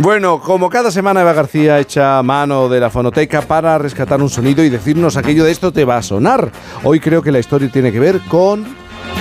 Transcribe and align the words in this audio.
Bueno, 0.00 0.40
como 0.40 0.70
cada 0.70 0.92
semana 0.92 1.22
Eva 1.22 1.32
García 1.32 1.80
echa 1.80 2.22
mano 2.22 2.68
de 2.68 2.78
la 2.78 2.88
fonoteca 2.88 3.42
para 3.42 3.78
rescatar 3.78 4.22
un 4.22 4.30
sonido 4.30 4.62
y 4.62 4.68
decirnos 4.68 5.16
aquello 5.16 5.42
de 5.42 5.50
esto 5.50 5.72
te 5.72 5.84
va 5.84 5.96
a 5.96 6.02
sonar. 6.02 6.52
Hoy 6.84 7.00
creo 7.00 7.20
que 7.20 7.32
la 7.32 7.40
historia 7.40 7.68
tiene 7.68 7.90
que 7.90 7.98
ver 7.98 8.20
con 8.28 8.64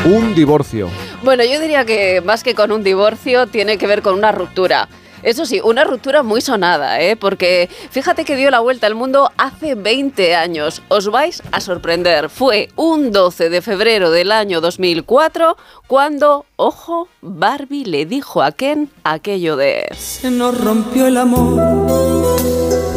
un 0.05 0.35
divorcio. 0.35 0.87
Bueno, 1.23 1.43
yo 1.43 1.59
diría 1.59 1.83
que 1.83 2.21
más 2.21 2.43
que 2.43 2.53
con 2.53 2.71
un 2.71 2.83
divorcio 2.83 3.47
tiene 3.47 3.79
que 3.79 3.87
ver 3.87 4.03
con 4.03 4.13
una 4.13 4.31
ruptura. 4.31 4.87
Eso 5.23 5.45
sí, 5.45 5.59
una 5.63 5.83
ruptura 5.83 6.23
muy 6.23 6.41
sonada, 6.41 7.01
¿eh? 7.01 7.15
porque 7.15 7.69
fíjate 7.91 8.25
que 8.25 8.35
dio 8.35 8.51
la 8.51 8.59
vuelta 8.59 8.87
al 8.87 8.95
mundo 8.95 9.31
hace 9.37 9.75
20 9.75 10.35
años. 10.35 10.81
Os 10.89 11.09
vais 11.09 11.41
a 11.51 11.59
sorprender. 11.59 12.29
Fue 12.29 12.69
un 12.75 13.11
12 13.11 13.49
de 13.49 13.61
febrero 13.61 14.11
del 14.11 14.31
año 14.31 14.61
2004 14.61 15.57
cuando, 15.87 16.45
ojo, 16.55 17.07
Barbie 17.21 17.85
le 17.85 18.05
dijo 18.05 18.41
a 18.41 18.51
Ken 18.51 18.89
aquello 19.03 19.55
de... 19.55 19.87
Se 19.97 20.29
nos 20.29 20.59
rompió 20.59 21.07
el 21.07 21.17
amor 21.17 22.37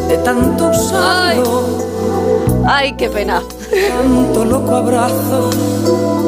de 0.07 0.17
tanto 0.19 0.67
usarlo. 0.67 1.63
¡Ay, 2.67 2.93
qué 2.97 3.09
pena! 3.09 3.41
Tanto 3.71 4.43
loco 4.45 4.75
abrazo 4.75 5.49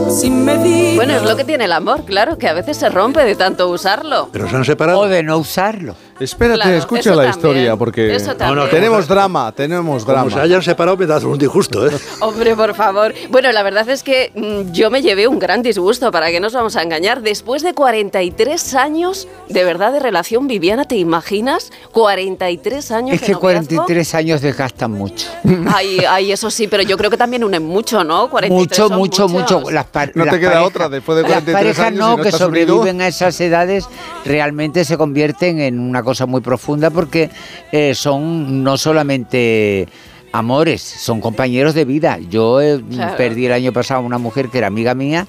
sin 0.10 0.46
medida. 0.46 0.96
Bueno, 0.96 1.16
es 1.16 1.24
lo 1.24 1.36
que 1.36 1.44
tiene 1.44 1.66
el 1.66 1.72
amor, 1.74 2.06
claro, 2.06 2.38
que 2.38 2.48
a 2.48 2.54
veces 2.54 2.78
se 2.78 2.88
rompe 2.90 3.24
de 3.26 3.36
tanto 3.36 3.70
usarlo. 3.70 4.30
Pero 4.32 4.50
se 4.50 4.56
han 4.56 4.64
separado. 4.66 5.00
O 5.00 5.08
de 5.08 5.24
no 5.24 5.38
usarlo. 5.38 5.96
Espérate, 6.20 6.62
Claro, 6.62 6.78
escucha 6.78 7.10
la 7.10 7.16
también, 7.24 7.32
historia 7.32 7.76
porque 7.76 8.16
eso 8.16 8.36
también. 8.36 8.70
tenemos 8.70 9.08
drama, 9.08 9.52
tenemos 9.52 10.04
Como 10.06 10.14
drama. 10.16 10.32
se 10.32 10.40
hayan 10.40 10.62
separado, 10.62 10.96
me 10.96 11.06
das 11.08 11.24
un 11.24 11.38
disgusto, 11.38 11.86
¿eh? 11.88 11.92
Hombre, 12.22 12.56
por 12.56 12.74
favor. 12.76 13.14
Bueno, 13.30 13.52
la 13.52 13.64
verdad 13.64 13.90
es 13.90 14.04
que 14.04 14.32
mm, 14.36 14.72
yo 14.72 14.90
me 14.92 15.02
llevé 15.02 15.28
un 15.28 15.40
gran 15.40 15.64
disgusto, 15.64 16.12
¿para 16.12 16.30
qué 16.32 16.40
nos 16.40 16.54
vamos 16.54 16.76
a 16.76 16.84
engañar? 16.84 17.22
Después 17.24 17.64
de 17.64 17.74
43 17.74 18.76
años 18.76 19.28
de 19.50 19.64
verdad 19.66 19.92
de 19.92 20.00
relación, 20.00 20.48
Viviana, 20.48 20.86
¿te 20.86 20.96
imaginas? 20.98 21.72
43 21.92 22.92
años 22.92 23.16
Es 23.16 23.22
que 23.22 23.34
noviazgo. 23.34 23.42
43 23.42 24.16
años 24.16 24.42
desgastan 24.42 24.92
mucho. 24.92 25.28
Ay, 25.74 25.98
ay, 26.08 26.32
eso 26.32 26.52
sí, 26.52 26.68
pero 26.68 26.84
yo 26.84 26.96
creo 26.96 27.10
que 27.10 27.18
también 27.18 27.33
unen 27.42 27.64
mucho, 27.64 28.04
¿no? 28.04 28.30
43 28.30 28.52
Mucho, 28.52 28.88
son 28.90 28.98
mucho, 29.00 29.28
muchos. 29.30 29.62
mucho. 29.62 29.72
Las 29.72 29.86
No 30.14 30.26
te 30.26 30.40
queda 30.40 30.52
parejas- 30.52 30.68
otra, 30.68 30.90
después 30.90 31.16
de 31.20 31.24
43 31.24 31.54
Las 31.54 31.62
parejas 31.64 31.86
años, 31.88 32.00
no, 32.00 32.06
si 32.06 32.10
no 32.10 32.16
que 32.18 32.22
unido. 32.30 32.38
sobreviven 32.38 33.02
a 33.02 33.08
esas 33.08 33.40
edades, 33.40 33.88
realmente 34.26 34.84
se 34.84 34.98
convierten 34.98 35.62
en 35.62 35.80
una 35.80 36.04
cosa 36.04 36.26
muy 36.26 36.42
profunda 36.42 36.90
porque 36.90 37.30
eh, 37.72 37.96
son 37.96 38.62
no 38.64 38.76
solamente 38.78 39.88
amores, 40.34 40.82
son 40.82 41.22
compañeros 41.22 41.74
de 41.74 41.86
vida. 41.86 42.18
Yo 42.30 42.60
eh, 42.62 42.84
Claro. 42.92 43.16
perdí 43.16 43.46
el 43.46 43.54
año 43.54 43.72
pasado 43.72 44.02
a 44.02 44.04
una 44.04 44.18
mujer 44.18 44.50
que 44.50 44.58
era 44.58 44.68
amiga 44.68 44.94
mía, 44.94 45.28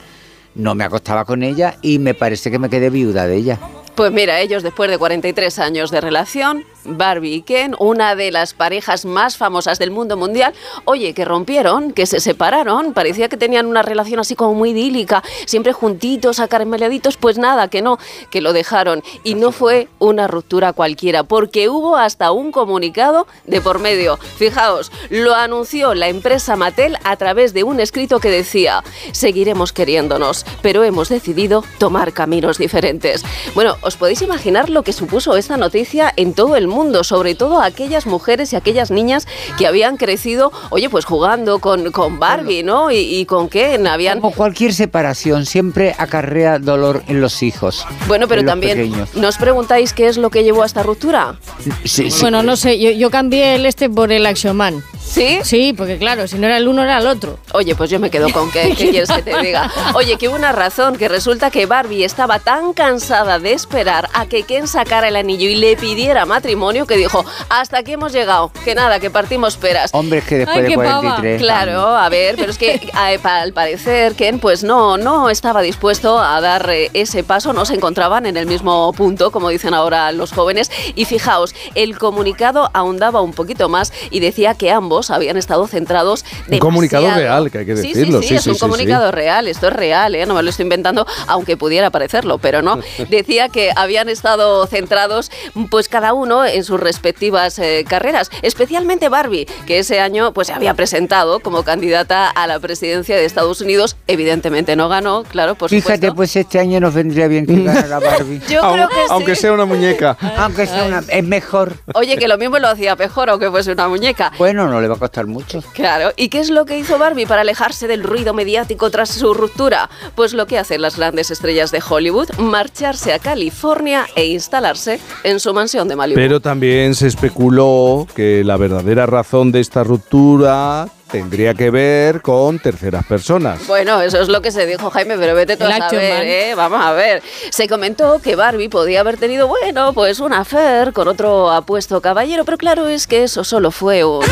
no 0.55 0.75
me 0.75 0.85
acostaba 0.85 1.25
con 1.25 1.43
ella 1.43 1.77
y 1.83 1.99
me 1.99 2.15
parece 2.15 2.51
que 2.51 2.59
me 2.59 2.69
quedé 2.71 2.91
viuda 2.91 3.27
de 3.27 3.37
ella. 3.37 3.59
Pues 3.95 4.11
mira, 4.11 4.41
ellos 4.41 4.63
después 4.63 4.91
de 4.91 4.99
43 4.99 5.59
años 5.61 5.91
de 5.91 6.01
relación, 6.01 6.65
Barbie 6.85 7.37
y 7.37 7.43
Ken, 7.43 7.75
una 7.79 8.15
de 8.15 8.31
las 8.31 8.55
parejas 8.55 9.05
más 9.05 9.37
famosas 9.37 9.79
del 9.79 9.91
mundo 9.91 10.17
mundial, 10.17 10.53
oye, 10.85 11.15
que 11.15 11.25
rompieron, 11.25 11.93
que 11.93 12.07
se 12.07 12.21
separaron, 12.21 12.93
parecía 12.93 13.29
que 13.29 13.37
tenían 13.37 13.67
una 13.67 13.83
relación 13.83 14.21
así 14.21 14.35
como 14.35 14.55
muy 14.55 14.71
idílica, 14.71 15.23
siempre 15.47 15.73
juntitos, 15.73 16.41
acarameleaditos, 16.41 17.17
pues 17.17 17.39
nada, 17.39 17.69
que 17.69 17.83
no, 17.83 17.99
que 18.31 18.41
lo 18.41 18.53
dejaron. 18.53 19.03
Y 19.23 19.35
no 19.35 19.53
fue 19.53 19.89
una 19.99 20.27
ruptura 20.27 20.73
cualquiera, 20.73 21.25
porque 21.25 21.69
hubo 21.69 21.97
hasta 21.97 22.33
un 22.33 22.53
comunicado 22.53 23.27
de 23.47 23.61
por 23.61 23.79
medio. 23.79 24.19
Fijaos, 24.37 24.93
lo 25.11 25.35
anunció 25.35 25.95
la 25.95 26.09
empresa 26.09 26.57
Mattel 26.57 26.99
a 27.05 27.17
través 27.17 27.55
de 27.55 27.65
un 27.65 27.81
escrito 27.81 28.21
que 28.21 28.31
decía, 28.31 28.85
seguiremos 29.13 29.73
queriéndonos, 29.73 30.45
pero 30.63 30.85
hemos 30.85 31.09
decidido 31.09 31.65
tomar 31.79 32.13
caminos 32.13 32.59
diferentes. 32.59 33.25
Bueno, 33.55 33.77
¿os 33.81 33.97
podéis 33.97 34.23
imaginar 34.23 34.69
lo 34.69 34.83
que 34.83 34.93
supuso 34.93 35.37
esta 35.37 35.57
noticia 35.57 36.13
en 36.17 36.35
todo 36.35 36.57
el 36.57 36.69
mundo? 36.69 36.74
Sobre 37.05 37.35
todo 37.35 37.61
aquellas 37.61 38.07
mujeres 38.07 38.53
y 38.53 38.57
aquellas 38.57 38.91
niñas 38.91 39.27
que 39.59 39.67
habían 39.67 39.97
crecido, 39.97 40.53
oye, 40.71 40.91
pues 40.91 41.05
jugando 41.05 41.59
con, 41.59 41.93
con 41.93 42.19
Barbie, 42.19 42.63
¿no? 42.63 42.91
Y, 42.91 42.97
y 42.97 43.27
con 43.27 43.49
Ken, 43.49 43.87
habían... 43.87 44.21
Como 44.21 44.35
cualquier 44.35 44.75
separación, 44.75 45.47
siempre 45.47 45.95
acarrea 45.99 46.59
dolor 46.59 47.03
en 47.09 47.21
los 47.21 47.43
hijos. 47.43 47.87
Bueno, 48.07 48.29
pero 48.29 48.45
también, 48.45 48.77
pequeños. 48.77 49.15
¿nos 49.15 49.39
preguntáis 49.39 49.93
qué 49.93 50.09
es 50.09 50.17
lo 50.17 50.31
que 50.31 50.43
llevó 50.45 50.63
a 50.63 50.67
esta 50.67 50.83
ruptura? 50.83 51.37
Sí, 51.85 52.11
sí. 52.11 52.21
Bueno, 52.21 52.43
no 52.43 52.57
sé, 52.57 52.79
yo, 52.79 52.91
yo 52.91 53.11
cambié 53.11 53.55
el 53.55 53.67
este 53.67 53.89
por 53.89 54.13
el 54.13 54.27
Action 54.27 54.57
Man. 54.57 54.83
¿Sí? 55.15 55.39
Sí, 55.45 55.73
porque 55.77 55.97
claro, 55.99 56.27
si 56.27 56.39
no 56.39 56.47
era 56.47 56.57
el 56.57 56.67
uno 56.67 56.83
era 56.83 56.99
el 56.99 57.07
otro. 57.07 57.39
Oye, 57.53 57.75
pues 57.77 57.89
yo 57.91 58.01
me 58.01 58.11
quedo 58.11 58.29
con 58.33 58.51
Ken, 58.51 58.75
¿qué 58.75 58.91
quieres 58.91 59.09
que 59.11 59.23
te 59.23 59.39
diga? 59.43 59.71
Oye, 59.95 60.17
que 60.19 60.29
hubo 60.29 60.37
una 60.37 60.51
razón, 60.53 60.97
que 60.97 61.09
resulta 61.09 61.51
que 61.51 61.67
Barbie 61.67 62.05
estaba 62.05 62.39
tan 62.41 62.73
cansada 62.73 63.39
de 63.39 63.53
esperar 63.53 64.09
a 64.13 64.27
que 64.27 64.43
Ken 64.43 64.67
sacara 64.67 65.07
el 65.09 65.17
anillo 65.17 65.49
y 65.49 65.55
le 65.55 65.77
pidiera 65.77 66.27
matrimonio 66.27 66.87
que 66.87 66.97
dijo, 66.97 67.25
hasta 67.49 67.79
aquí 67.79 67.93
hemos 67.93 68.13
llegado, 68.13 68.51
que 68.65 68.75
nada, 68.75 68.99
que 68.99 69.11
partimos 69.11 69.57
peras. 69.57 69.91
Hombre, 69.95 70.19
es 70.19 70.25
que 70.25 70.39
después 70.39 70.57
Ay, 70.57 70.63
de 70.65 70.69
qué 70.71 70.77
pava. 70.77 71.01
43. 71.01 71.41
Claro, 71.43 71.81
a 71.97 72.09
ver, 72.09 72.35
pero 72.37 72.51
es 72.51 72.59
que 72.59 72.81
pa- 73.23 73.41
al 73.41 73.53
parecer 73.53 74.15
Ken 74.15 74.41
pues 74.41 74.65
no, 74.65 74.97
no 74.97 75.31
estaba 75.31 75.63
dispuesto 75.63 76.19
a 76.19 76.41
dar 76.41 76.69
eh, 76.71 76.91
ese 76.93 77.23
paso, 77.23 77.53
no 77.53 77.65
se 77.65 77.75
encontraban 77.75 78.27
en 78.27 78.37
el 78.37 78.47
mismo 78.47 78.93
punto, 78.95 79.31
como 79.31 79.49
dicen 79.51 79.75
ahora 79.75 80.11
los 80.13 80.33
jóvenes. 80.33 80.71
Y 80.97 81.05
fijaos, 81.05 81.55
el 81.77 81.99
comunicado 81.99 82.71
ahondaba 82.75 83.21
un 83.21 83.33
poquito 83.33 83.69
más 83.69 83.93
y 84.11 84.19
decía 84.21 84.55
que 84.55 84.73
ambos 84.73 85.04
habían 85.11 85.37
estado 85.37 85.67
centrados 85.67 86.25
Un 86.51 86.59
comunicado 86.59 87.11
real, 87.15 87.51
que 87.51 87.59
hay 87.59 87.67
que 87.67 87.75
decirlo, 87.75 88.21
Sí, 88.23 88.29
sí, 88.29 88.29
sí, 88.29 88.35
es 88.37 88.43
sí, 88.43 88.49
un 88.51 88.55
sí, 88.57 88.61
comunicado 88.61 89.11
real, 89.13 89.49
esto 89.49 89.69
es 89.69 89.73
real, 89.73 90.15
¿eh? 90.15 90.27
no 90.27 90.35
me 90.35 90.43
lo 90.43 90.51
estoy 90.51 90.65
inventando, 90.65 91.07
aunque 91.27 91.57
pudiera 91.57 91.91
parecerlo, 91.91 92.39
pero 92.39 92.63
no. 92.63 92.79
Decía 93.09 93.49
que 93.49 93.71
habían 93.77 94.09
estado 94.09 94.67
centrados, 94.67 95.31
pues 95.71 95.89
cada 95.89 96.13
uno 96.13 96.45
en 96.45 96.65
sus 96.65 96.81
respectivas 96.81 97.59
eh, 97.59 97.85
carreras, 97.89 98.31
especialmente 98.43 99.09
Barbie, 99.09 99.47
que 99.67 99.79
ese 99.79 100.01
año 100.01 100.33
pues 100.33 100.49
se 100.49 100.53
había 100.53 100.75
presentado 100.75 101.41
como 101.41 101.63
candidata 101.63 102.29
a 102.29 102.47
la 102.47 102.59
presidencia 102.59 103.17
de 103.17 103.25
Estados 103.25 103.61
Unidos, 103.61 103.97
evidentemente 104.07 104.77
no 104.77 104.89
ganó, 104.89 105.25
claro, 105.25 105.55
por 105.55 105.71
Fíjate, 105.71 105.95
supuesto. 105.95 106.15
pues 106.17 106.37
este 106.37 106.59
año 106.59 106.81
nos 106.81 106.95
vendría 106.95 107.29
bien 107.29 107.47
que 107.47 107.63
ganara 107.63 107.99
Barbie. 107.99 108.41
Yo 108.49 108.61
creo 108.73 108.89
que 108.89 108.95
sí. 108.95 109.01
Aunque 109.11 109.35
sea 109.37 109.53
una 109.53 109.65
muñeca. 109.65 110.17
Aunque 110.37 110.67
sea 110.67 110.85
una, 110.85 111.03
es 111.09 111.25
mejor. 111.25 111.75
Oye, 111.95 112.17
que 112.17 112.29
lo 112.29 112.39
mismo 112.39 112.59
lo 112.59 112.69
hacía 112.69 112.97
mejor 112.97 113.31
aunque 113.31 113.51
fuese 113.51 113.73
una 113.73 113.89
muñeca. 113.89 114.33
Bueno, 114.39 114.69
no 114.69 114.81
le 114.85 114.89
va 114.89 114.97
a 114.97 114.99
costar 114.99 115.27
mucho. 115.27 115.63
Claro, 115.73 116.13
¿y 116.17 116.29
qué 116.29 116.41
es 116.41 116.51
lo 116.51 116.65
que 116.67 116.79
hizo 116.79 116.99
Barbie 116.99 117.27
para 117.27 117.41
alejarse 117.41 117.89
del 117.89 118.03
ruido 118.03 118.35
mediático 118.35 118.91
tras 118.91 119.09
su 119.09 119.35
ruptura? 119.35 119.89
Pues 120.15 120.35
lo 120.35 120.47
que 120.47 120.59
hacen 120.59 120.83
las 120.83 120.97
grandes 120.97 121.31
estrellas 121.31 121.71
de 121.71 121.83
Hollywood, 121.87 122.31
marcharse 122.39 123.13
a 123.13 123.19
California 123.19 124.07
e 124.15 124.27
instalarse 124.27 125.01
en 125.23 125.41
su 125.41 125.55
mansión 125.55 125.89
de 125.89 125.97
Malibu. 125.97 126.21
Pero 126.21 126.41
también 126.41 126.95
se 126.95 127.07
especuló 127.07 128.07
que 128.15 128.45
la 128.45 128.57
verdadera 128.57 129.07
razón 129.07 129.53
de 129.53 129.61
esta 129.61 129.85
ruptura 129.85 130.89
tendría 131.15 131.55
que 131.55 131.71
ver 131.71 132.23
con 132.23 132.59
terceras 132.59 133.07
personas. 133.07 133.65
Bueno, 133.69 134.01
eso 134.01 134.21
es 134.21 134.27
lo 134.27 134.43
que 134.43 134.51
se 134.51 134.67
dijo 134.67 134.91
Jaime, 134.91 135.17
pero 135.17 135.37
vete 135.37 135.57
tú 135.57 135.65
El 135.65 135.71
a 135.71 135.89
saber. 135.89 136.27
¿eh? 136.27 136.55
Vamos 136.57 136.85
a 136.85 136.91
ver. 136.91 137.23
Se 137.51 137.69
comentó 137.69 138.19
que 138.19 138.35
Barbie 138.35 138.69
podía 138.69 138.99
haber 138.99 139.17
tenido, 139.17 139.47
bueno, 139.47 139.93
pues 139.93 140.19
un 140.19 140.33
affair 140.33 140.93
con 140.93 141.07
otro 141.07 141.53
apuesto 141.53 142.01
caballero, 142.01 142.45
pero 142.45 142.59
claro 142.59 142.89
es 142.89 143.07
que 143.07 143.23
eso 143.23 143.45
solo 143.45 143.71
fue 143.71 144.03
un... 144.03 144.25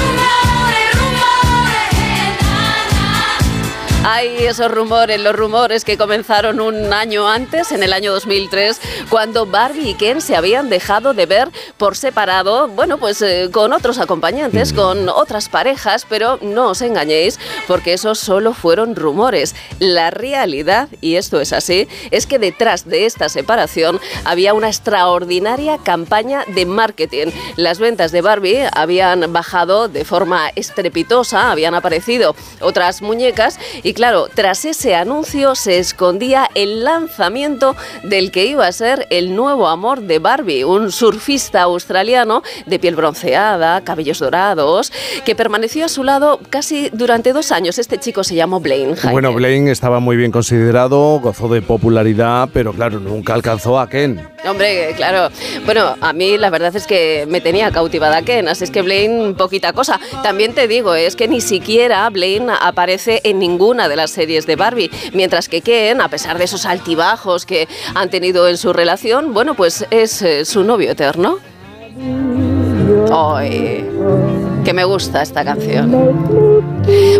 Hay 4.05 4.47
esos 4.47 4.69
rumores, 4.69 5.21
los 5.21 5.37
rumores 5.37 5.85
que 5.85 5.97
comenzaron 5.97 6.61
un 6.61 6.93
año 6.93 7.29
antes, 7.29 7.71
en 7.71 7.85
el 7.85 7.93
año 7.93 8.13
2003, 8.13 8.81
cuando 9.09 9.47
Barbie 9.47 9.91
y 9.91 9.95
Ken 9.95 10.21
se 10.21 10.35
habían 10.35 10.69
dejado 10.69 11.15
de 11.15 11.25
ver 11.27 11.49
por 11.77 11.97
separado, 11.97 12.67
bueno, 12.67 12.99
pues 12.99 13.23
eh, 13.23 13.49
con 13.53 13.73
otros 13.73 13.99
acompañantes, 13.99 14.73
con 14.73 15.09
otras 15.09 15.49
parejas, 15.49 16.05
pero 16.09 16.41
no 16.43 16.71
os 16.71 16.83
engañéis, 16.83 17.39
porque 17.69 17.93
esos 17.93 18.19
solo 18.19 18.55
fueron 18.55 18.97
rumores. 18.97 19.55
La 19.79 20.11
realidad, 20.11 20.89
y 21.01 21.15
esto 21.15 21.41
es 21.41 21.53
así, 21.53 21.87
es 22.11 22.27
que 22.27 22.41
detrás 22.41 22.89
de 22.89 23.07
esta 23.07 23.29
separación 23.29 24.01
había 24.25 24.53
una 24.53 24.67
extraordinaria 24.67 25.79
campaña 25.79 26.45
de 26.49 26.67
marketing. 26.67 27.29
Las 27.55 27.79
ventas 27.79 28.11
de 28.11 28.21
Barbie 28.21 28.67
habían 28.75 29.33
bajado 29.33 29.87
de 29.87 30.05
forma 30.05 30.49
estrepitosa, 30.57 31.53
habían 31.53 31.77
aparecido 31.77 32.35
otras 32.61 33.01
muñecas 33.01 33.61
y 33.85 33.92
claro, 33.95 34.29
tras 34.33 34.65
ese 34.65 34.95
anuncio 34.95 35.55
se 35.55 35.79
escondía 35.79 36.49
el 36.55 36.85
lanzamiento 36.85 37.77
del 38.03 38.31
que 38.31 38.47
iba 38.47 38.67
a 38.67 38.73
ser 38.73 39.07
el 39.11 39.35
nuevo 39.35 39.69
amor 39.69 40.03
de 40.03 40.19
Barbie, 40.19 40.65
un 40.65 40.93
surfista 40.93 41.63
australiano 41.63 42.43
de 42.67 42.79
piel 42.79 42.97
bronceada, 42.97 43.83
cabellos 43.83 44.19
dorados, 44.19 44.93
que 45.25 45.35
permaneció 45.35 45.85
a 45.85 45.89
su 45.89 46.05
lado 46.05 46.41
casi 46.51 46.91
durante 46.93 47.33
dos 47.33 47.53
años. 47.53 47.79
Este 47.79 47.99
chico 47.99 48.25
se 48.25 48.35
llamó 48.35 48.61
Blaine. 48.61 48.97
Jaime. 48.97 49.13
Bueno, 49.13 49.33
Blaine 49.33 49.71
estaba 49.71 50.01
muy 50.01 50.17
bien 50.17 50.31
considerado, 50.31 51.21
gozó 51.21 51.49
de 51.49 51.63
popularidad, 51.63 52.49
pero 52.53 52.73
claro, 52.73 53.01
nunca 53.01 53.35
alcanzó 53.35 53.79
a 53.79 53.89
Ken. 53.89 54.21
Hombre, 54.45 54.93
claro. 54.97 55.33
Bueno, 55.65 55.95
a 56.01 56.13
mí 56.13 56.37
la 56.37 56.51
verdad 56.51 56.75
es 56.75 56.87
que 56.87 57.27
me 57.29 57.41
tenía 57.41 57.71
cautivada 57.71 58.23
Ken, 58.23 58.49
así 58.49 58.65
es 58.65 58.71
que 58.71 58.83
Blaine, 58.83 59.35
poquita 59.35 59.73
cosa. 59.73 60.01
También 60.23 60.55
te 60.55 60.69
digo, 60.69 60.95
es 60.95 61.17
que 61.17 61.29
ni 61.29 61.41
siquiera 61.41 62.09
Blaine 62.11 62.53
aparece 62.61 63.21
en 63.25 63.39
ninguna 63.39 63.82
de 63.89 63.97
las 63.97 64.11
series 64.11 64.47
de 64.47 64.57
Barbie, 64.57 64.91
mientras 65.13 65.49
que 65.49 65.61
Ken, 65.61 66.01
a 66.01 66.09
pesar 66.09 66.39
de 66.39 66.45
esos 66.45 66.67
altibajos 66.67 67.47
que 67.47 67.69
han 67.95 68.11
tenido 68.11 68.49
en 68.49 68.57
su 68.57 68.73
relación, 68.73 69.33
bueno, 69.35 69.55
pues 69.55 69.87
es 69.91 70.23
eh, 70.23 70.45
su 70.45 70.65
novio 70.65 70.91
eterno. 70.91 71.39
Ay, 73.13 73.85
que 74.65 74.73
me 74.73 74.85
gusta 74.85 75.23
esta 75.23 75.45
canción. 75.45 75.91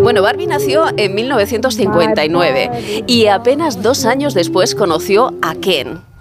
Bueno, 0.03 0.23
Barbie 0.23 0.47
nació 0.47 0.87
en 0.97 1.15
1959 1.15 3.05
y 3.07 3.27
apenas 3.27 3.83
dos 3.83 4.05
años 4.05 4.35
después 4.35 4.75
conoció 4.75 5.35
a 5.43 5.55
Ken. 5.55 6.12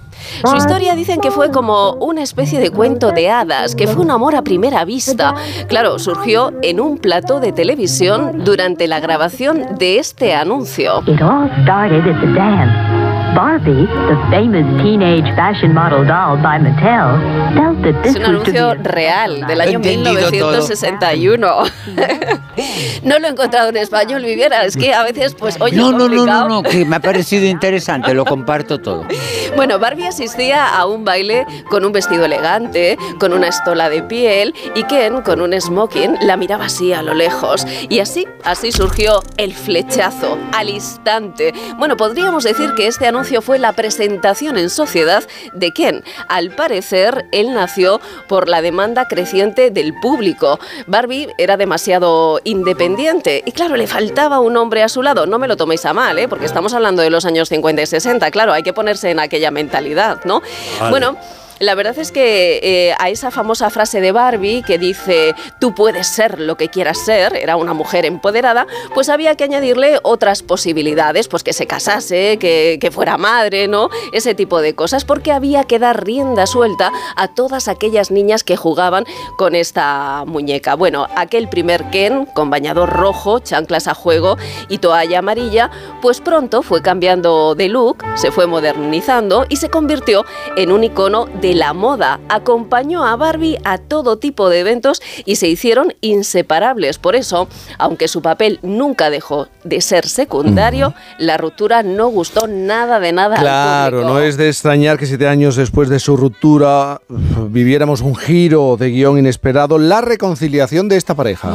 Su 0.45 0.55
historia 0.55 0.95
dicen 0.95 1.19
que 1.21 1.31
fue 1.31 1.51
como 1.51 1.93
una 1.93 2.23
especie 2.23 2.59
de 2.59 2.71
cuento 2.71 3.11
de 3.11 3.29
hadas, 3.29 3.75
que 3.75 3.87
fue 3.87 4.03
un 4.03 4.11
amor 4.11 4.35
a 4.35 4.41
primera 4.41 4.85
vista. 4.85 5.35
Claro, 5.67 5.99
surgió 5.99 6.53
en 6.61 6.79
un 6.79 6.97
plató 6.97 7.39
de 7.39 7.51
televisión 7.51 8.43
durante 8.43 8.87
la 8.87 8.99
grabación 8.99 9.77
de 9.77 9.99
este 9.99 10.33
anuncio. 10.33 11.03
It 11.07 11.21
all 11.21 11.49
started 11.63 12.07
at 12.07 12.19
the 12.21 12.33
dance. 12.33 12.90
Barbie, 13.35 13.85
the 13.85 14.17
famous 14.29 14.65
teenage 14.83 15.23
fashion 15.37 15.73
model 15.73 16.03
doll 16.03 16.35
by 16.35 16.59
Mattel, 16.59 17.15
felt 17.55 17.81
that 17.81 18.03
this 18.03 18.15
Es 18.15 18.27
un 18.27 18.35
was 18.35 18.43
to 18.43 18.51
be 18.51 18.59
anuncio 18.59 18.83
real 18.83 19.47
del 19.47 19.61
año 19.61 19.77
entendido 19.77 20.29
todo. 20.29 20.31
1961. 20.31 21.47
no 23.03 23.19
lo 23.19 23.27
he 23.27 23.29
encontrado 23.29 23.69
en 23.69 23.77
español, 23.77 24.23
Viviera. 24.23 24.65
Es 24.65 24.75
que 24.75 24.93
a 24.93 25.03
veces, 25.03 25.33
pues, 25.33 25.61
oye, 25.61 25.77
no, 25.77 25.93
no, 25.93 26.09
no, 26.09 26.25
no, 26.25 26.49
no, 26.49 26.63
que 26.63 26.83
me 26.83 26.97
ha 26.97 26.99
parecido 26.99 27.45
interesante, 27.45 28.13
lo 28.13 28.25
comparto 28.25 28.79
todo. 28.79 29.05
Bueno, 29.53 29.79
Barbie 29.79 30.07
asistía 30.07 30.65
a 30.77 30.85
un 30.85 31.03
baile 31.03 31.45
con 31.69 31.83
un 31.83 31.91
vestido 31.91 32.23
elegante, 32.23 32.97
con 33.19 33.33
una 33.33 33.47
estola 33.47 33.89
de 33.89 34.01
piel 34.01 34.55
y 34.75 34.83
Ken, 34.83 35.21
con 35.23 35.41
un 35.41 35.59
smoking, 35.59 36.15
la 36.21 36.37
miraba 36.37 36.65
así 36.65 36.93
a 36.93 37.01
lo 37.01 37.13
lejos. 37.13 37.67
Y 37.89 37.99
así, 37.99 38.25
así 38.45 38.71
surgió 38.71 39.21
el 39.35 39.53
flechazo, 39.53 40.37
al 40.53 40.69
instante. 40.69 41.53
Bueno, 41.77 41.97
podríamos 41.97 42.45
decir 42.45 42.73
que 42.75 42.87
este 42.87 43.07
anuncio 43.07 43.20
fue 43.41 43.59
la 43.59 43.73
presentación 43.73 44.57
en 44.57 44.69
sociedad 44.69 45.23
de 45.53 45.71
Ken. 45.71 46.03
Al 46.27 46.51
parecer, 46.51 47.25
él 47.31 47.53
nació 47.53 48.01
por 48.27 48.49
la 48.49 48.61
demanda 48.61 49.07
creciente 49.07 49.69
del 49.69 49.93
público. 49.93 50.59
Barbie 50.87 51.29
era 51.37 51.55
demasiado 51.57 52.39
independiente 52.43 53.43
y 53.45 53.51
claro, 53.51 53.77
le 53.77 53.87
faltaba 53.87 54.39
un 54.39 54.57
hombre 54.57 54.83
a 54.83 54.89
su 54.89 55.01
lado. 55.01 55.25
No 55.25 55.37
me 55.39 55.47
lo 55.47 55.55
toméis 55.55 55.85
a 55.85 55.93
mal, 55.93 56.17
¿eh? 56.17 56.27
porque 56.27 56.45
estamos 56.45 56.73
hablando 56.73 57.01
de 57.01 57.09
los 57.09 57.25
años 57.25 57.49
50 57.49 57.81
y 57.81 57.85
60. 57.85 58.31
Claro, 58.31 58.53
hay 58.53 58.63
que 58.63 58.73
ponerse 58.73 59.11
en 59.11 59.19
aquella 59.19 59.51
mentalidad, 59.51 60.23
¿no? 60.25 60.41
Bueno. 60.89 61.17
La 61.61 61.75
verdad 61.75 61.97
es 61.99 62.11
que 62.11 62.59
eh, 62.63 62.95
a 62.97 63.11
esa 63.11 63.29
famosa 63.29 63.69
frase 63.69 64.01
de 64.01 64.11
Barbie 64.11 64.63
que 64.63 64.79
dice 64.79 65.35
tú 65.59 65.75
puedes 65.75 66.07
ser 66.07 66.39
lo 66.39 66.57
que 66.57 66.69
quieras 66.69 66.97
ser, 66.97 67.35
era 67.35 67.55
una 67.55 67.75
mujer 67.75 68.03
empoderada, 68.03 68.65
pues 68.95 69.09
había 69.09 69.35
que 69.35 69.43
añadirle 69.43 69.99
otras 70.01 70.41
posibilidades, 70.41 71.27
pues 71.27 71.43
que 71.43 71.53
se 71.53 71.67
casase, 71.67 72.37
que, 72.39 72.79
que 72.81 72.89
fuera 72.89 73.19
madre, 73.19 73.67
¿no? 73.67 73.91
Ese 74.11 74.33
tipo 74.33 74.59
de 74.59 74.73
cosas, 74.73 75.05
porque 75.05 75.31
había 75.31 75.63
que 75.65 75.77
dar 75.77 76.03
rienda 76.03 76.47
suelta 76.47 76.91
a 77.15 77.27
todas 77.27 77.67
aquellas 77.67 78.09
niñas 78.09 78.43
que 78.43 78.57
jugaban 78.57 79.05
con 79.37 79.53
esta 79.53 80.23
muñeca. 80.25 80.73
Bueno, 80.73 81.05
aquel 81.15 81.47
primer 81.47 81.91
Ken 81.91 82.25
con 82.25 82.49
bañador 82.49 82.89
rojo, 82.89 83.37
chanclas 83.37 83.87
a 83.87 83.93
juego 83.93 84.35
y 84.67 84.79
toalla 84.79 85.19
amarilla, 85.19 85.69
pues 86.01 86.21
pronto 86.21 86.63
fue 86.63 86.81
cambiando 86.81 87.53
de 87.53 87.69
look, 87.69 88.03
se 88.15 88.31
fue 88.31 88.47
modernizando 88.47 89.45
y 89.47 89.57
se 89.57 89.69
convirtió 89.69 90.25
en 90.57 90.71
un 90.71 90.83
icono 90.83 91.25
de 91.25 91.50
la 91.53 91.73
moda. 91.73 92.19
Acompañó 92.29 93.05
a 93.05 93.15
Barbie 93.15 93.57
a 93.63 93.77
todo 93.77 94.17
tipo 94.17 94.49
de 94.49 94.59
eventos 94.59 95.01
y 95.25 95.35
se 95.35 95.47
hicieron 95.47 95.93
inseparables. 96.01 96.97
Por 96.97 97.15
eso, 97.15 97.47
aunque 97.77 98.07
su 98.07 98.21
papel 98.21 98.59
nunca 98.61 99.09
dejó 99.09 99.47
de 99.63 99.81
ser 99.81 100.07
secundario, 100.07 100.93
la 101.17 101.37
ruptura 101.37 101.83
no 101.83 102.07
gustó 102.07 102.47
nada 102.47 102.99
de 102.99 103.11
nada. 103.11 103.37
Claro, 103.37 104.03
no 104.03 104.19
es 104.19 104.37
de 104.37 104.49
extrañar 104.49 104.97
que 104.97 105.05
siete 105.05 105.27
años 105.27 105.55
después 105.55 105.89
de 105.89 105.99
su 105.99 106.17
ruptura 106.17 107.01
viviéramos 107.49 108.01
un 108.01 108.15
giro 108.15 108.77
de 108.77 108.89
guion 108.89 109.17
inesperado, 109.17 109.77
la 109.77 110.01
reconciliación 110.01 110.89
de 110.89 110.97
esta 110.97 111.15
pareja. 111.15 111.51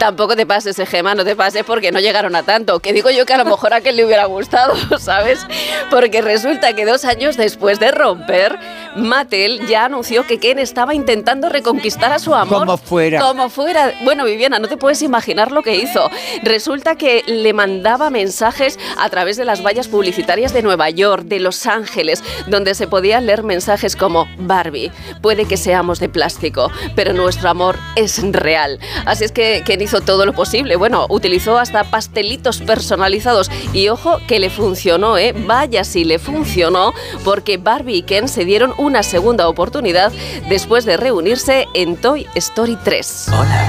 Tampoco 0.00 0.34
te 0.34 0.46
pases, 0.46 0.78
eh, 0.78 0.86
Gema, 0.86 1.14
no 1.14 1.26
te 1.26 1.36
pases 1.36 1.62
porque 1.62 1.92
no 1.92 2.00
llegaron 2.00 2.34
a 2.34 2.42
tanto. 2.42 2.80
Que 2.80 2.94
digo 2.94 3.10
yo 3.10 3.26
que 3.26 3.34
a 3.34 3.36
lo 3.36 3.44
mejor 3.44 3.74
a 3.74 3.82
que 3.82 3.92
le 3.92 4.02
hubiera 4.02 4.24
gustado, 4.24 4.72
¿sabes? 4.98 5.46
Porque 5.90 6.22
resulta 6.22 6.72
que 6.72 6.86
dos 6.86 7.04
años 7.04 7.36
después 7.36 7.78
de 7.78 7.90
romper, 7.90 8.58
Mattel 8.96 9.66
ya 9.66 9.84
anunció 9.84 10.26
que 10.26 10.38
Ken 10.38 10.58
estaba 10.58 10.94
intentando 10.94 11.50
reconquistar 11.50 12.12
a 12.12 12.18
su 12.18 12.34
amor. 12.34 12.60
Como 12.60 12.78
fuera. 12.78 13.20
Como 13.20 13.50
fuera. 13.50 13.92
Bueno, 14.02 14.24
Viviana, 14.24 14.58
no 14.58 14.68
te 14.68 14.78
puedes 14.78 15.02
imaginar 15.02 15.52
lo 15.52 15.62
que 15.62 15.74
hizo. 15.74 16.08
Resulta 16.42 16.96
que 16.96 17.22
le 17.26 17.52
mandaba 17.52 18.08
mensajes 18.08 18.78
a 18.96 19.10
través 19.10 19.36
de 19.36 19.44
las 19.44 19.62
vallas 19.62 19.88
publicitarias 19.88 20.54
de 20.54 20.62
Nueva 20.62 20.88
York, 20.88 21.24
de 21.24 21.40
Los 21.40 21.66
Ángeles, 21.66 22.24
donde 22.46 22.74
se 22.74 22.86
podían 22.86 23.26
leer 23.26 23.42
mensajes 23.42 23.96
como 23.96 24.26
Barbie, 24.38 24.90
puede 25.20 25.44
que 25.44 25.58
seamos 25.58 26.00
de 26.00 26.08
plástico, 26.08 26.70
pero 26.96 27.12
nuestro 27.12 27.50
amor 27.50 27.76
es 27.96 28.22
real. 28.32 28.78
Así 29.04 29.24
es 29.24 29.32
que 29.32 29.62
Ken 29.66 29.89
hizo 29.90 30.00
todo 30.00 30.24
lo 30.24 30.32
posible. 30.32 30.76
Bueno, 30.76 31.06
utilizó 31.08 31.58
hasta 31.58 31.82
pastelitos 31.82 32.60
personalizados 32.60 33.50
y 33.72 33.88
ojo 33.88 34.20
que 34.28 34.38
le 34.38 34.48
funcionó, 34.48 35.18
¿eh? 35.18 35.34
Vaya 35.46 35.82
si 35.82 36.04
le 36.04 36.20
funcionó, 36.20 36.92
porque 37.24 37.58
Barbie 37.58 37.96
y 37.96 38.02
Ken 38.02 38.28
se 38.28 38.44
dieron 38.44 38.72
una 38.78 39.02
segunda 39.02 39.48
oportunidad 39.48 40.12
después 40.48 40.84
de 40.84 40.96
reunirse 40.96 41.66
en 41.74 41.96
Toy 41.96 42.28
Story 42.36 42.78
3. 42.84 43.30
Hola, 43.32 43.68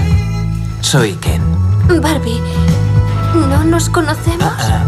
soy 0.81 1.13
Ken. 1.13 1.41
Barbie, 1.99 2.39
¿no 3.33 3.63
nos 3.63 3.89
conocemos? 3.89 4.53
Ah, 4.59 4.85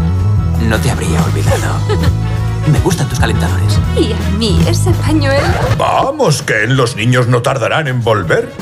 no 0.60 0.78
te 0.78 0.88
habría 0.92 1.20
olvidado. 1.24 1.80
Me 2.70 2.78
gustan 2.78 3.08
tus 3.08 3.18
calentadores. 3.18 3.80
Y 3.96 4.12
a 4.12 4.38
mí 4.38 4.64
ese 4.68 4.92
pañuelo. 4.92 5.42
Vamos, 5.76 6.42
que 6.42 6.68
los 6.68 6.94
niños 6.94 7.26
no 7.26 7.42
tardarán 7.42 7.88
en 7.88 8.04
volver. 8.04 8.52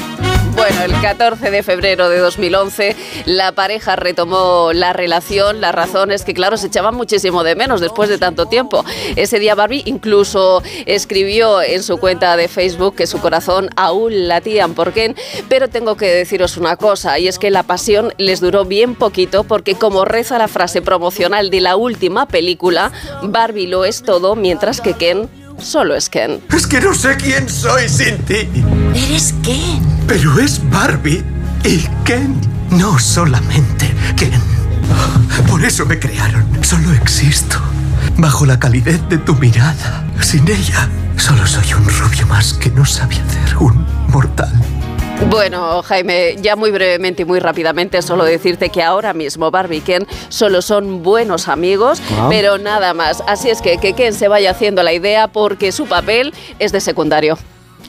Bueno, 0.54 0.82
el 0.84 1.00
14 1.00 1.50
de 1.50 1.62
febrero 1.62 2.08
de 2.08 2.18
2011 2.18 2.94
la 3.24 3.52
pareja 3.52 3.96
retomó 3.96 4.72
la 4.74 4.92
relación. 4.92 5.60
La 5.60 5.72
razón 5.72 6.10
es 6.10 6.24
que, 6.24 6.34
claro, 6.34 6.56
se 6.56 6.66
echaban 6.66 6.94
muchísimo 6.94 7.42
de 7.42 7.56
menos 7.56 7.80
después 7.80 8.08
de 8.08 8.18
tanto 8.18 8.46
tiempo. 8.46 8.84
Ese 9.16 9.38
día 9.38 9.54
Barbie 9.54 9.82
incluso 9.86 10.62
escribió 10.86 11.62
en 11.62 11.82
su 11.82 11.96
cuenta 11.96 12.36
de 12.36 12.48
Facebook 12.48 12.96
que 12.96 13.06
su 13.06 13.18
corazón 13.20 13.70
aún 13.76 14.28
latían 14.28 14.74
por 14.74 14.92
Ken. 14.92 15.16
Pero 15.48 15.68
tengo 15.68 15.96
que 15.96 16.06
deciros 16.06 16.56
una 16.56 16.76
cosa, 16.76 17.18
y 17.18 17.28
es 17.28 17.38
que 17.38 17.50
la 17.50 17.62
pasión 17.62 18.12
les 18.18 18.40
duró 18.40 18.64
bien 18.64 18.94
poquito 18.94 19.44
porque 19.44 19.74
como 19.74 20.04
reza 20.04 20.38
la 20.38 20.48
frase 20.48 20.82
promocional 20.82 21.50
de 21.50 21.60
la 21.60 21.76
última 21.76 22.26
película, 22.26 22.92
Barbie 23.22 23.66
lo 23.66 23.84
es 23.84 24.02
todo 24.02 24.36
mientras 24.36 24.80
que 24.80 24.94
Ken 24.94 25.28
solo 25.58 25.94
es 25.94 26.08
Ken. 26.08 26.40
Es 26.54 26.66
que 26.66 26.80
no 26.80 26.94
sé 26.94 27.16
quién 27.16 27.48
soy 27.48 27.88
sin 27.88 28.18
ti. 28.18 28.48
Eres 28.94 29.34
Ken. 29.42 29.82
Pero 30.06 30.38
es 30.38 30.60
Barbie 30.70 31.24
y 31.64 31.78
Ken. 32.04 32.40
No 32.70 32.98
solamente 32.98 33.92
Ken. 34.16 34.32
Por 35.48 35.64
eso 35.64 35.86
me 35.86 35.98
crearon. 35.98 36.46
Solo 36.62 36.92
existo. 36.92 37.58
Bajo 38.16 38.46
la 38.46 38.58
calidez 38.58 39.00
de 39.08 39.18
tu 39.18 39.34
mirada. 39.36 40.04
Sin 40.20 40.48
ella, 40.48 40.88
solo 41.16 41.46
soy 41.46 41.72
un 41.74 41.84
rubio 41.88 42.26
más 42.26 42.52
que 42.54 42.70
no 42.70 42.84
sabe 42.84 43.16
hacer 43.16 43.56
un 43.58 43.86
mortal. 44.08 44.52
Bueno, 45.30 45.82
Jaime, 45.82 46.36
ya 46.40 46.56
muy 46.56 46.70
brevemente 46.70 47.22
y 47.22 47.24
muy 47.24 47.38
rápidamente, 47.38 48.02
solo 48.02 48.24
decirte 48.24 48.68
que 48.68 48.82
ahora 48.82 49.14
mismo 49.14 49.50
Barbie 49.50 49.78
y 49.78 49.80
Ken 49.80 50.06
solo 50.28 50.60
son 50.62 51.02
buenos 51.02 51.48
amigos, 51.48 52.02
Ah. 52.18 52.26
pero 52.28 52.58
nada 52.58 52.92
más. 52.92 53.22
Así 53.26 53.48
es 53.48 53.62
que 53.62 53.78
que 53.78 53.94
Ken 53.94 54.12
se 54.12 54.28
vaya 54.28 54.50
haciendo 54.50 54.82
la 54.82 54.92
idea 54.92 55.28
porque 55.28 55.72
su 55.72 55.86
papel 55.86 56.34
es 56.58 56.72
de 56.72 56.80
secundario. 56.80 57.38